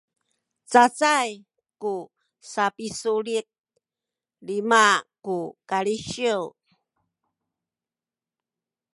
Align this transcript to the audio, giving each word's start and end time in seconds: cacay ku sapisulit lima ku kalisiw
cacay 0.71 1.31
ku 1.81 1.95
sapisulit 2.51 3.47
lima 4.47 4.83
ku 5.25 5.37
kalisiw 5.69 6.43